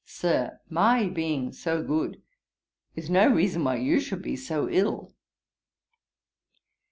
[0.03, 2.19] 'Sir, my being so good
[2.95, 5.13] is no reason why you should be so ill.'